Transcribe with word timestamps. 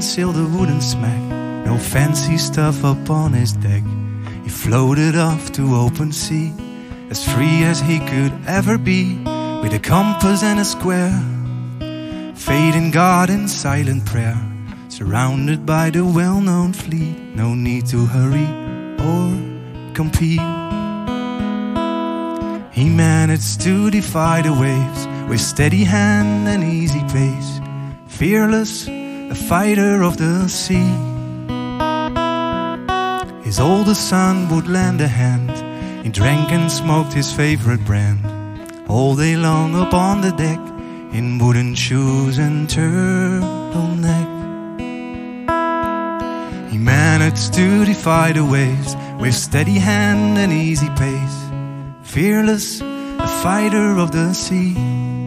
sailed 0.00 0.36
a 0.36 0.44
wooden 0.44 0.80
smack, 0.80 1.22
no 1.66 1.78
fancy 1.78 2.38
stuff 2.38 2.84
up 2.84 3.10
on 3.10 3.32
his 3.32 3.52
deck. 3.52 3.82
He 4.44 4.50
floated 4.50 5.16
off 5.16 5.52
to 5.52 5.74
open 5.76 6.12
sea, 6.12 6.52
as 7.10 7.24
free 7.32 7.64
as 7.64 7.80
he 7.80 7.98
could 8.00 8.32
ever 8.46 8.78
be, 8.78 9.18
with 9.62 9.72
a 9.72 9.78
compass 9.78 10.42
and 10.42 10.60
a 10.60 10.64
square. 10.64 11.32
In 12.74 12.90
God 12.90 13.28
and 13.28 13.50
silent 13.50 14.06
prayer, 14.06 14.36
surrounded 14.88 15.66
by 15.66 15.90
the 15.90 16.04
well 16.04 16.40
known 16.40 16.72
fleet. 16.72 17.18
No 17.34 17.54
need 17.54 17.84
to 17.86 18.06
hurry 18.06 18.48
or 18.98 19.28
compete. 19.92 20.40
He 22.72 22.88
managed 22.88 23.60
to 23.60 23.90
defy 23.90 24.40
the 24.40 24.54
waves 24.54 25.06
with 25.28 25.40
steady 25.40 25.84
hand 25.84 26.48
and 26.48 26.64
easy 26.64 27.02
pace, 27.12 27.60
fearless, 28.06 28.88
a 29.32 29.34
fighter 29.34 30.02
of 30.02 30.18
the 30.18 30.46
sea. 30.46 30.92
His 33.42 33.58
oldest 33.58 34.06
son 34.10 34.46
would 34.50 34.66
lend 34.68 35.00
a 35.00 35.08
hand. 35.08 35.54
He 36.04 36.10
drank 36.10 36.52
and 36.52 36.70
smoked 36.70 37.14
his 37.14 37.32
favorite 37.32 37.82
brand 37.86 38.20
all 38.88 39.16
day 39.16 39.36
long 39.36 39.74
upon 39.74 40.20
the 40.20 40.32
deck 40.32 40.60
in 41.18 41.38
wooden 41.38 41.74
shoes 41.74 42.36
and 42.36 42.68
turtleneck. 42.68 44.28
He 46.70 46.76
managed 46.76 47.54
to 47.54 47.86
defy 47.86 48.32
the 48.32 48.44
waves 48.44 48.94
with 49.18 49.34
steady 49.34 49.78
hand 49.78 50.36
and 50.36 50.52
easy 50.52 50.90
pace, 50.90 51.38
fearless, 52.02 52.82
a 52.82 53.28
fighter 53.42 53.96
of 53.96 54.12
the 54.12 54.34
sea. 54.34 55.21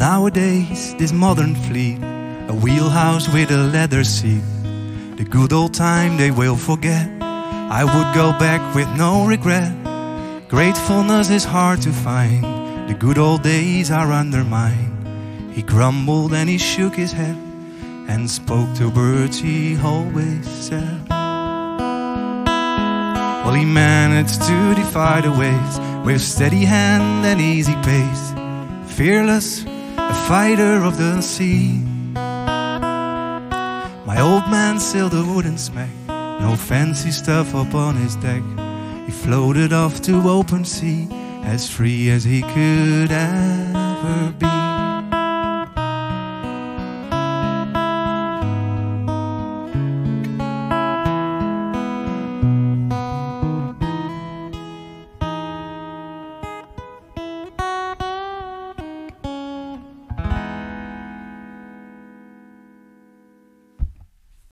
Nowadays, 0.00 0.94
this 0.94 1.12
modern 1.12 1.54
fleet, 1.54 1.98
a 2.48 2.54
wheelhouse 2.54 3.28
with 3.28 3.50
a 3.50 3.58
leather 3.58 4.02
seat, 4.02 4.42
the 5.16 5.24
good 5.24 5.52
old 5.52 5.74
time 5.74 6.16
they 6.16 6.30
will 6.30 6.56
forget. 6.56 7.06
I 7.20 7.84
would 7.84 8.14
go 8.14 8.32
back 8.38 8.62
with 8.74 8.88
no 8.96 9.26
regret. 9.26 9.72
Gratefulness 10.48 11.28
is 11.30 11.44
hard 11.44 11.82
to 11.82 11.92
find, 11.92 12.42
the 12.88 12.94
good 12.94 13.18
old 13.18 13.42
days 13.42 13.90
are 13.90 14.10
undermined. 14.10 14.96
He 15.52 15.62
grumbled 15.62 16.32
and 16.32 16.48
he 16.48 16.56
shook 16.56 16.94
his 16.94 17.12
head 17.12 17.36
and 18.08 18.28
spoke 18.28 18.72
to 18.76 18.90
birds 18.90 19.38
he 19.38 19.76
always 19.78 20.48
said. 20.48 21.08
Well, 23.44 23.54
he 23.54 23.66
managed 23.66 24.40
to 24.42 24.74
defy 24.74 25.20
the 25.20 25.32
waves 25.32 25.78
with 26.06 26.22
steady 26.22 26.64
hand 26.64 27.26
and 27.26 27.38
easy 27.38 27.76
pace 27.82 28.32
fearless, 29.00 29.64
a 30.10 30.14
fighter 30.26 30.82
of 30.82 30.98
the 30.98 31.20
sea. 31.20 31.78
My 34.04 34.18
old 34.20 34.44
man 34.50 34.80
sailed 34.80 35.14
a 35.14 35.22
wooden 35.22 35.56
smack, 35.56 35.94
no 36.40 36.56
fancy 36.56 37.12
stuff 37.12 37.54
up 37.54 37.74
on 37.74 37.94
his 37.94 38.16
deck. 38.16 38.42
He 39.06 39.12
floated 39.12 39.72
off 39.72 40.02
to 40.02 40.28
open 40.28 40.64
sea, 40.64 41.06
as 41.44 41.70
free 41.70 42.10
as 42.10 42.24
he 42.24 42.42
could. 42.42 43.12